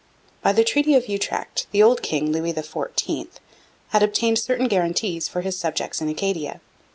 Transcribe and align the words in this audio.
By 0.41 0.51
the 0.53 0.63
Treaty 0.63 0.95
of 0.95 1.07
Utrecht 1.07 1.67
the 1.69 1.83
old 1.83 2.01
king, 2.01 2.31
Louis 2.31 2.53
XIV, 2.53 3.27
had 3.89 4.01
obtained 4.01 4.39
certain 4.39 4.67
guarantees 4.67 5.27
for 5.27 5.41
his 5.41 5.59
subjects 5.59 6.01
in 6.01 6.09
Acadia. 6.09 6.59